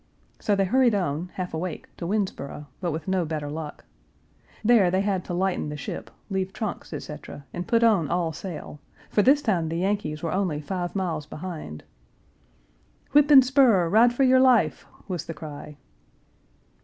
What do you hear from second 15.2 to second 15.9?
the cry.